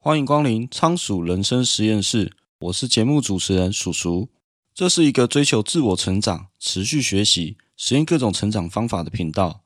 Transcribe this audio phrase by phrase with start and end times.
[0.00, 4.28] 欢迎光临仓鼠人生实验室，我是节目主持人鼠鼠。
[4.72, 9.64] 这是一个追求自我成长、持续学习、实验各种成长方法的频道。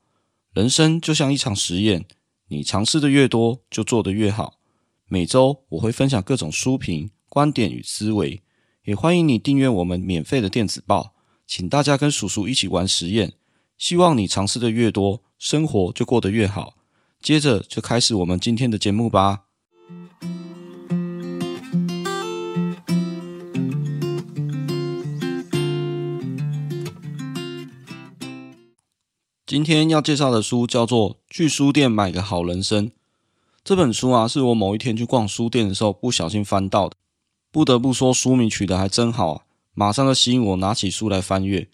[0.51, 2.05] 人生就像一场实验，
[2.47, 4.59] 你尝试的越多，就做得越好。
[5.07, 8.41] 每周我会分享各种书评、观点与思维，
[8.85, 11.13] 也欢迎你订阅我们免费的电子报。
[11.45, 13.33] 请大家跟鼠鼠一起玩实验，
[13.77, 16.73] 希望你尝试的越多，生活就过得越好。
[17.21, 19.43] 接着就开始我们今天的节目吧。
[29.53, 32.87] 今天要介绍的书叫做《去书店买个好人生》。
[33.63, 36.95] 这本书啊，是我某一天去逛书店的时候不小心翻到的。
[37.51, 39.41] 不得不说，书名取得还真好啊，
[39.75, 41.67] 马上就吸引我拿起书来翻阅。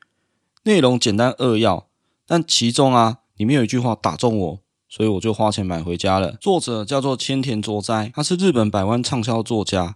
[0.64, 1.88] 内容简单扼要，
[2.28, 6.34] 但其中啊，里面有一句话打中我，所以我就花钱买回家了。
[6.42, 9.96] 作者叫做千田卓哉，他是日本百万畅销作家。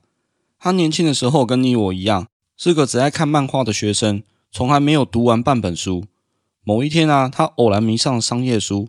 [0.57, 6.05] 他年轻的时候跟你我一样，是个只爱看漫画的学生，从来没有读完半本书。
[6.65, 8.87] 某一天啊，他偶然迷上了商业书，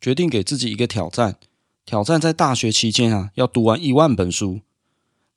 [0.00, 1.36] 决定给自己一个挑战，
[1.84, 4.60] 挑战在大学期间啊要读完一万本书。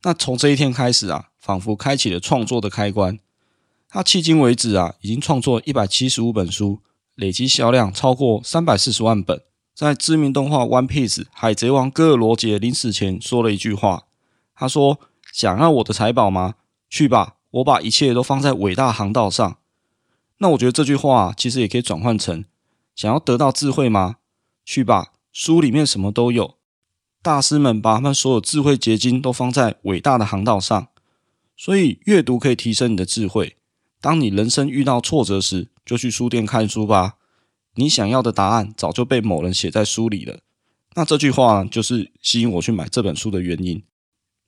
[0.03, 3.19] 那从这一天开始啊，仿佛开启了创作的开关。
[3.89, 6.79] 他迄今为止啊，已经创作一百七十五本书，
[7.15, 9.41] 累积销量超过三百四十万本。
[9.75, 14.03] 在知名动画《One Piece》海贼王哥尔罗杰临死前说了一句话，
[14.55, 14.99] 他说
[15.33, 16.55] ：“想要我的财宝吗？
[16.89, 19.57] 去吧，我把一切都放在伟大航道上。”
[20.44, 22.44] 那我觉得这句话，其实也可以转换成：
[22.94, 24.17] 想要得到智慧吗？
[24.66, 26.55] 去吧，书里面什么都有。
[27.22, 30.89] 大师们把他们所有智慧结晶都放在伟大的航道上，
[31.55, 33.55] 所以阅读可以提升你的智慧。
[34.02, 37.13] 当你人生遇到挫折时，就去书店看书吧。
[37.75, 40.39] 你想要的答案早就被某人写在书里了。
[40.95, 43.81] 那这句话就是吸引我去买这本书的原因。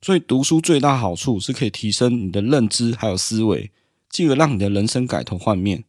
[0.02, 3.72] 所以读书最大好处是可以提升你的认知还有思维。
[4.08, 5.84] 进而让你的人生改头换面。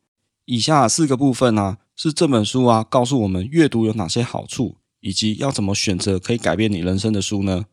[0.46, 7.66] 以下四个部分啊，是这本书啊告诉我们阅读有哪些好处，以及要怎么选择可以改变你人生的书呢？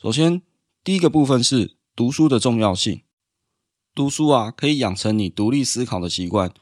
[0.00, 0.42] 首先，
[0.84, 3.02] 第一个部分是读书的重要性。
[3.94, 6.52] 读书啊，可以养成你独立思考的习惯，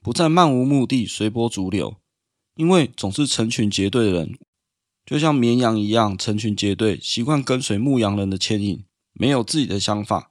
[0.00, 1.96] 不再漫无目的随波逐流。
[2.56, 4.38] 因为总是成群结队的人，
[5.06, 10.29] 就像绵羊一样成群结队，习惯跟随牧羊人的牵引，没有自己的想法。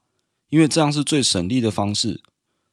[0.49, 2.21] 因为这样是最省力的方式，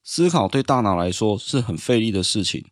[0.02, 2.64] 思考对大脑来说是很费力的事情，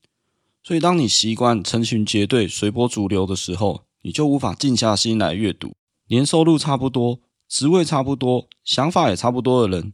[0.62, 5.74] 所以当你习惯成群结队、随波逐流的时候，你就无法静下心来阅读。
[6.08, 9.92] 年收入差不多、职位差不多、想法也差不多的人，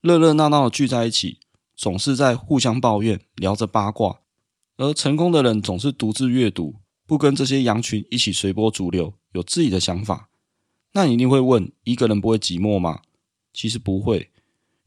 [0.00, 1.38] 热热闹闹的聚在一起，
[1.76, 4.22] 总是在互相抱怨、聊着八卦；
[4.76, 10.28] 而成功的人总是独自阅读，不跟这些羊群一起随波逐流，有自己的想法。
[10.92, 13.02] 那你一定会问：一个人不会寂寞吗？
[13.52, 14.31] 其实不会。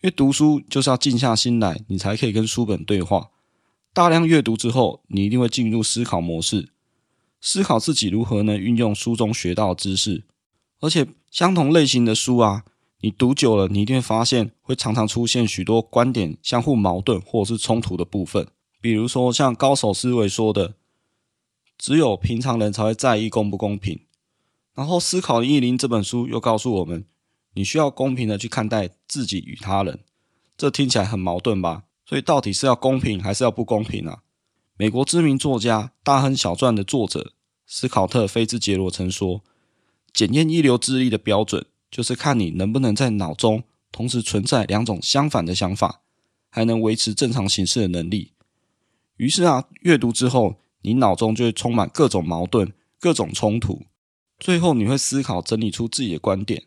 [0.05, 3.31] 因为读书就是要静下心来，你才可以跟书本对话。
[3.91, 6.69] 大量阅读之后，你一定会进入思考模式，
[7.41, 10.23] 思考自己如何能运用书中学到的知识。
[10.79, 12.65] 而且，相同类型的书啊，
[13.01, 18.47] 你读久了，你一定会发现会常常出现许多观点相互矛盾或者是冲突的部分。
[18.79, 20.75] 比如说，像高手思维说的，
[21.79, 24.01] 只有平常人才会在意公不公平。
[24.75, 27.05] 然后，《思考的逆鳞》这本书又告诉我们。
[27.55, 29.99] 你需要公平的去看待自己与他人，
[30.55, 31.83] 这听起来很矛盾吧？
[32.05, 34.19] 所以到底是要公平还是要不公平啊？
[34.77, 37.33] 美国知名作家《大亨小传》的作者
[37.65, 39.41] 斯考特·菲兹杰罗曾说
[40.13, 46.01] ：“检验一流智力的标准，就是看你能不能在脑中同时存在两种相反的想法，
[46.49, 48.33] 还能维持正常行事的能力。”
[49.17, 53.85] 于是啊，阅读之后，你脑中就会充满各种矛盾、各种冲突，
[54.37, 56.63] 最后你会思考整理出自己的观点。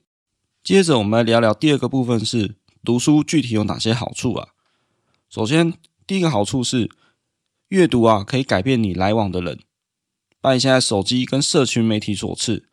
[0.63, 4.49] 接着，我们来聊聊第二个部分，是读书具体有哪些好处啊？
[5.31, 5.73] 首先，
[6.07, 6.91] 第一个好处是
[7.69, 9.59] 阅读啊，可以改变你来往的人。
[10.41, 12.69] 拜现在手机跟社群媒体所赐，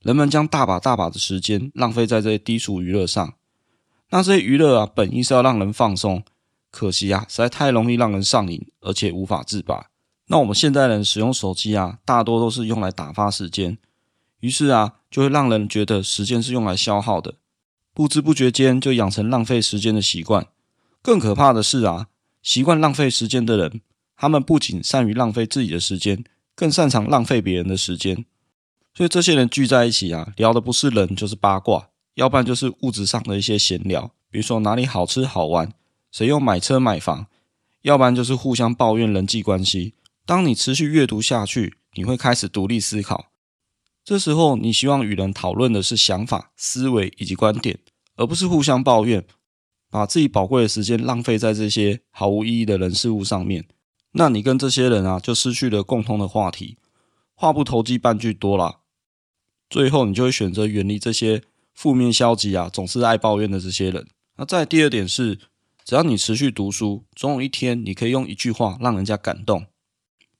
[0.00, 3.34] 人们将大把大把的时间浪费在这些低俗娱乐上。
[4.10, 6.24] 那这些娱乐啊，本意是要让人放松，
[6.70, 9.90] 可惜啊，实在太容易让人上瘾，而且无法自拔。
[10.26, 13.76] 那我们现代人使用手机啊，大多都是用来打发时间，
[14.40, 17.36] 于是啊，就会让人觉得时间是用来消耗的。
[17.92, 20.46] 不知不觉间就养成浪费时间的习惯。
[21.02, 22.08] 更可怕的是啊，
[22.42, 23.80] 习惯浪费时间的人，
[24.16, 28.24] 他们不仅善于浪费自己的时间，更擅长浪费别人的时间。
[28.94, 35.72] 所以这些人聚在一起啊，聊的不是人就是八卦，要不然就是物质上的一些闲聊，比如说哪里好吃好玩，
[36.10, 37.26] 谁又买车买房，
[37.82, 39.94] 要不然就是互相抱怨人际关系。
[40.26, 43.29] 当你持续阅读下去，你会开始独立思考。
[44.10, 47.78] 这时候你希望与人讨论的是想法、思维以及观点，
[48.16, 49.24] 而不是互相抱怨，
[49.88, 53.68] 把自己宝贵的时间浪费在这些毫无意义的人事物上面。
[54.14, 56.76] 那你跟这些人啊，就失去了共同的话题，
[57.36, 58.80] 话不投机半句多啦。
[59.68, 64.08] 最后你就会选择远离这些负面消极啊，总是爱抱怨的这些人。
[64.38, 65.38] 那再第二点是，
[65.84, 69.66] 只要你持续读书，总有一天你可以用一句话让人家感动。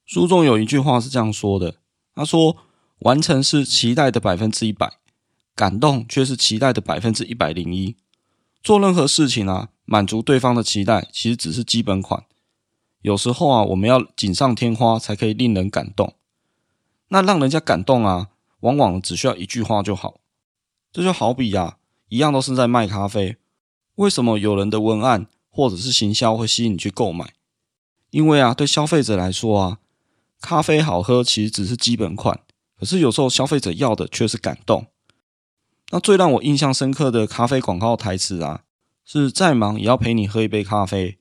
[0.04, 1.76] 书中有一句话是这样说的，
[2.16, 2.56] 他说
[3.00, 4.92] ：“完成是期待的百分之一百，
[5.54, 7.96] 感动却是期待的百分之一百零一。
[8.62, 12.24] 做任何事情啊，满足对方的期待，其实只是基本款。”
[13.02, 16.14] 有时候啊，我们要锦上添花才可以令人感动。
[17.08, 18.28] 那让人家感动啊，
[18.60, 20.20] 往往只需要一句话就好。
[20.92, 21.78] 这就好比啊，
[22.10, 23.38] 一样都是在卖咖啡，
[23.94, 27.32] 为什么有人的文案或者是行销会吸引你去购买？
[28.10, 29.78] 因为啊，对消费者来说啊，
[30.42, 32.40] 咖啡好喝其实只是基本款，
[32.80, 34.86] 可是有时候消费者要的却是感动。
[35.90, 38.62] 那最让我印象深刻的咖啡广告台词啊，
[39.04, 41.18] 是再忙也要陪你喝一杯咖啡。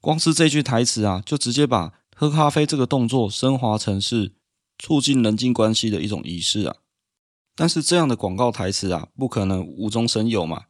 [0.00, 4.32] 光是这句台词啊，就直接把喝咖啡这个动作升华成是
[4.78, 6.76] 促进人际关系的一种仪式啊。
[7.56, 10.66] 但是这样的广告台词啊，不可能无中生有嘛。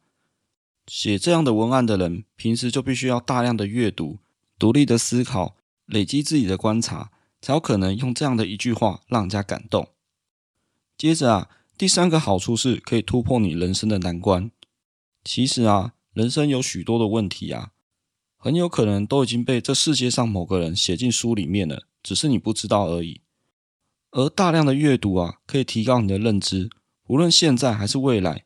[0.87, 4.17] 写这样的文案的人，平时就必须要大量的阅读、
[4.57, 7.11] 独立的思考、累积自己的观察，
[7.41, 9.89] 才有可能用这样的一句话让人家感动。
[10.97, 14.49] 接着啊，第三个好处是可以突破你人生的难关。
[15.23, 17.71] 其实啊，人生有许多的问题啊。
[18.39, 23.21] 很有可能都已经被这世界上某个人写进书里面了，只是你不知道而已。
[24.11, 26.69] 而大量的阅读啊，可以提高你的认知，
[27.07, 28.45] 无论现在还是未来，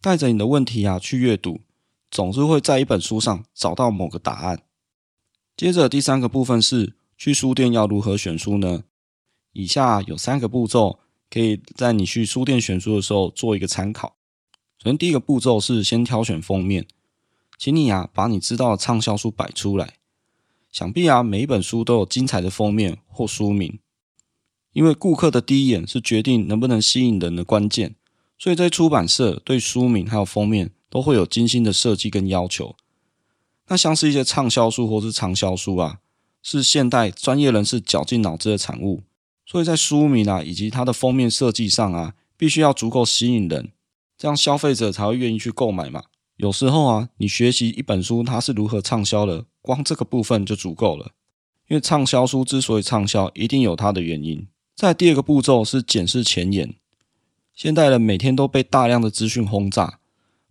[0.00, 1.62] 带着你的问题啊去阅读，
[2.10, 4.62] 总是会在一本书上找到某个答案。
[5.56, 8.84] 接着第三个部分是去书店要如何选书呢？
[9.52, 11.00] 以下有三个步骤，
[11.30, 14.16] 可以在你去书店选书的时候做一个参考。
[14.82, 16.86] 首先，第一个步骤是先挑选封面。
[17.56, 19.94] 请你啊，把你知道的畅销书摆出来。
[20.72, 23.78] 想必啊，每一本书都有精彩的封面或书名，
[24.72, 27.94] 因为顾客的第一眼是决定能不能吸引人的关键。
[28.38, 32.74] 所以在出版社对书名还有封面都会有精心的设计跟要求。
[33.68, 35.98] 那像是一些畅销书或是长销书啊，
[36.42, 39.02] 是现代专业人士绞尽脑汁的产物。
[39.50, 43.72] 所以在书名啊以及它的封面设计上啊，必须要足够吸引人，
[44.16, 46.04] 这样消费者才会愿意去购买嘛。
[46.36, 51.10] 有时候啊，你学习一本书它是如何畅销的，光这个部分就足够了。
[51.66, 54.46] 因为畅销书之所以畅销，一定有它的原因。
[54.76, 56.72] 在第二个步骤是检视前言。
[57.52, 59.98] 现代人每天都被大量的资讯轰炸，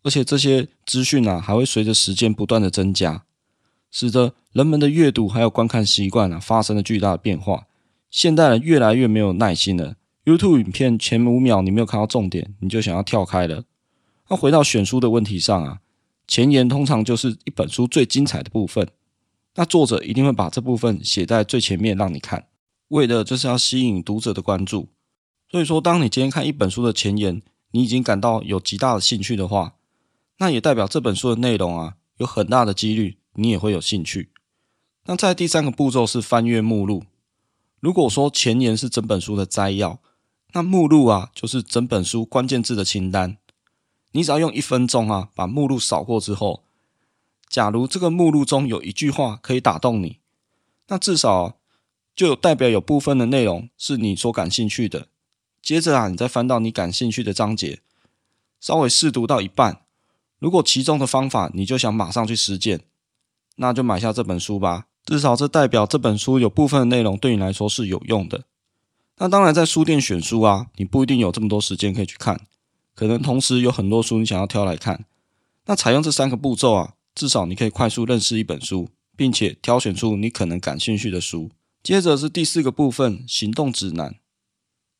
[0.03, 3.23] 而且这些资讯啊还会随着时间不断的增加，
[3.89, 7.67] 使得人们的阅读还有观看习惯啊发生了巨大的变化。
[8.09, 9.95] 现代人越来越没有耐心了。
[10.25, 13.63] YouTube 影片前五秒你没有看到重点，你就想要跳开了。
[14.29, 15.79] 那回到选书的问题上啊，
[16.27, 18.87] 前言通常就是一本书最精彩的部分。
[19.55, 22.45] 那作者一定会把这部分写在最前面让你看，
[22.89, 24.89] 为的就是要吸引读者的关注。
[25.49, 27.41] 所以说，当你今天看一本书的前言，
[27.71, 29.73] 你已经感到有极大的兴趣的话，
[30.37, 34.29] 那也代表这本书的内容啊，有很大的几率你也会有兴趣。
[35.05, 37.03] 那在第三个步骤是翻阅目录。
[37.79, 39.99] 如果说前言是整本书的摘要，
[40.53, 43.37] 那目录啊就是整本书关键字的清单。
[44.11, 46.63] 你只要用一分钟啊，把目录扫过之后，
[47.47, 50.17] 假如这个目录中有一句话可以打动你，
[50.87, 51.57] 那至少
[52.15, 55.07] 就有代表有部分的内容是你所感兴趣的。
[55.61, 57.79] 接着啊，你再翻到你感兴趣的章节，
[58.59, 59.83] 稍微试读到一半，
[60.39, 62.81] 如果其中的方法你就想马上去实践，
[63.55, 64.87] 那就买下这本书吧。
[65.09, 68.43] 至少这代表这本书有部分的内容对你来说是有用的。
[69.17, 72.39] 那当然，在书店选书啊，你不一定有这么多时间可以去看。
[72.93, 75.05] 可能同时有很多书你想要挑来看，
[75.65, 81.49] 那采用这三个步骤啊，至少你可以快速认识一本书，并且挑选出你可能感兴趣的书。
[81.81, 84.13] 接着是第四个部分，行动指南。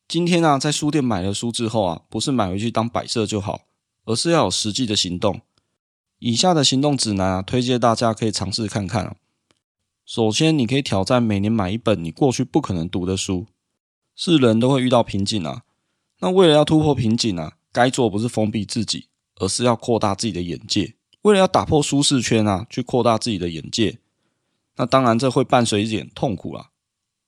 [0.08, 3.60] 今天啊，在书店买了书之后啊，不是买回去当摆设就好，
[4.06, 5.42] 而是要有实际的行动。
[6.18, 9.16] 以下的行动指南啊，推荐大家可以尝试看看。
[10.12, 13.46] 首先，你可以挑战每年买一本你过去不可能读的书。
[14.16, 15.62] 是人都会遇到瓶颈啊，
[16.18, 17.58] 那为了要突破瓶颈啊。
[17.70, 20.96] 该做不是封闭自己，而是要扩大自己的眼界。
[21.22, 24.00] 为了要打破舒适圈啊，去扩大自己的眼界，
[24.74, 26.70] 那当然这会伴随一点痛苦啦。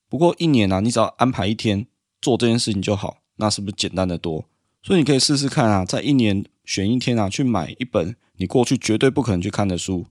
[0.09, 1.87] 不过一年啊，你只要安排一天
[2.21, 4.45] 做这件事情就好，那是不是简单的多？
[4.83, 10.07] 所以你可以试试看啊，在一年选一天啊，去买一本你过去绝对不可能去看的书。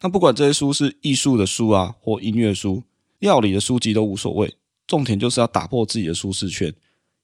[0.00, 2.82] 那不管这些书是艺术的书啊，或音乐书、
[3.18, 6.74] 料理的书籍都无所谓，重点就是要打破自己的舒适圈。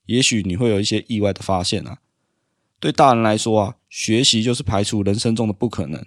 [0.06, 1.98] 也许你会有一些意外的发现啊。
[2.80, 6.04] 对大人来说啊，学习就是排除人生中的不可能。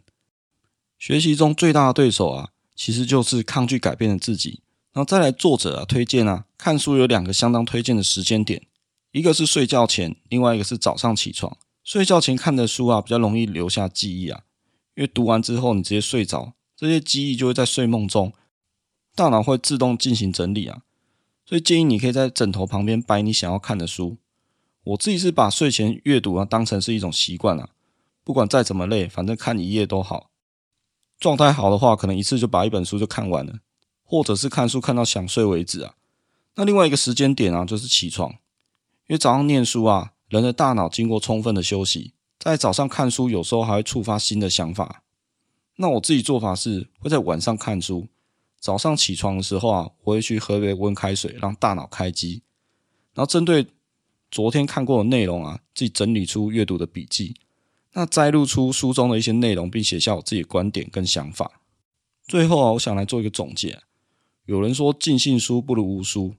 [0.97, 4.61] 学习中最大的对手啊，其实就是抗拒改变的自己。
[4.91, 8.65] 然后再来，作者啊推荐啊，看书有两个相当推荐的时间点，
[9.11, 11.57] 一个是睡觉前，另外一个是早上起床。
[11.83, 14.43] 睡觉前看的书啊，比较容易留下记忆啊，
[14.95, 18.33] 因为读完之后你直接睡着，这些记忆就会在睡梦中，
[19.13, 20.81] 大脑会自动进行整理啊。
[21.45, 24.17] 所以建议你可以在枕头旁边摆你想要看的书。
[24.83, 27.69] 我自己是把睡前阅读啊当成是一种习惯啊，
[28.23, 30.31] 不管再怎么累，反正看一页都好。
[31.19, 33.59] 状态好的话，可能一次就把一本书就看完了，
[34.03, 35.95] 或者是看书看到想睡为止啊。
[36.55, 45.03] 那另外一个时间点啊，就是起床，因为早上念书啊，人的大脑经过充分的休息，在早上看书有时候还会触发新的想法。
[45.77, 48.07] 那我自己做法是会在晚上看书，
[48.59, 52.43] 早上起床的时候啊，我会去喝杯温开水，让大脑开机，
[53.13, 53.67] 然后针对。
[54.31, 57.39] 昨天看过的内容啊，自己整理出阅读的笔记，
[57.93, 61.61] 那摘录出书中的一些内容，并写下我自己的观点跟想法。
[62.27, 63.79] 最后啊，我想来做一个总结。
[64.45, 66.35] 有人说尽信书不如无书，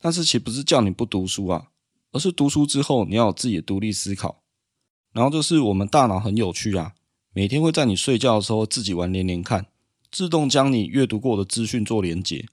[0.00, 1.68] 但是其不是叫你不读书啊，
[2.12, 4.43] 而是读书之后你要有自己的独立思考。
[5.14, 6.92] 然后就是我们大脑很有趣啊，
[7.32, 9.66] 每天会在你睡觉的时候自己玩连连看，
[10.10, 12.46] 自动将你阅读过的资讯做连结。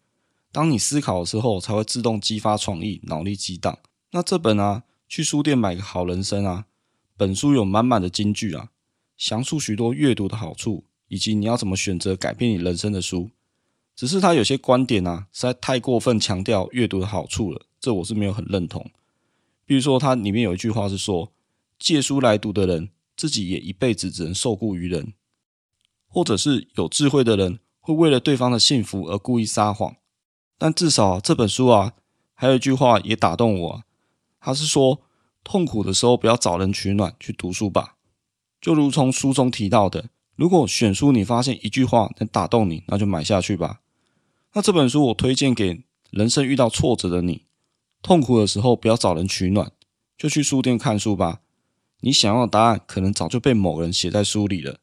[0.51, 3.79] 当你思考的时候，才会自动激发创意，脑力激荡。
[4.11, 6.65] 那这本啊，去书店买个好人生啊，
[7.17, 8.69] 本书有满满的金句啊，
[9.17, 13.31] 详述许多阅读的好处，以及你要怎么选择改变你人生的书。
[13.95, 18.91] 只是他有些观点啊，实在太过分强调阅读的好处了，这我是没有很认同。
[19.65, 21.31] 比如说，它里面有一句话是说，
[21.81, 25.13] 借书来读的人，自己也一辈子只能受雇于人，
[26.07, 29.95] 或者是有智慧的人会为了对方的幸福而故意撒谎。
[30.59, 31.93] 但至少，这本书啊，
[32.35, 33.83] 还有一句话也打动我啊。
[34.39, 35.01] 他是说，
[35.43, 37.95] 痛苦的时候不要找人取暖，去读书吧。
[38.61, 43.81] 就如从书中提到的，如果选书你发现一句话能打动你，那就买下去吧。
[44.53, 47.47] 那这本书我推荐给人生遇到挫折的你，
[48.03, 49.71] 痛苦的时候不要找人取暖，
[50.15, 51.41] 就去书店看书吧。
[52.01, 54.79] 你想要的答案可能早就被某人写在书里了。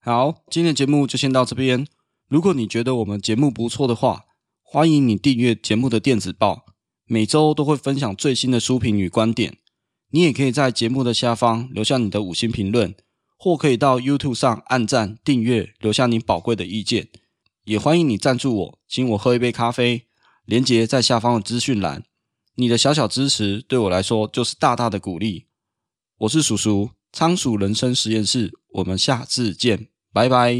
[0.00, 1.86] 好，今天的节目就先到这边。
[2.28, 4.24] 如果你觉得我们节目不错的话，
[4.62, 6.64] 欢迎你订阅节目的电子报。
[7.06, 9.58] 每周都会分享最新的书评与观点，
[10.10, 12.94] 你也可以在节目的下方留下你的五星评论，
[13.36, 17.08] 或可以到 YouTube 上按赞、订阅，留下你宝贵的意见。
[17.64, 20.06] 也欢迎你赞助我，请我喝一杯咖啡，
[20.46, 22.04] 连结在下方的资讯栏。
[22.56, 25.46] 你的小小支持对我来说就是大大的鼓励。
[26.18, 30.54] 我是叔叔，仓鼠人生实验室，我们下次见，拜拜。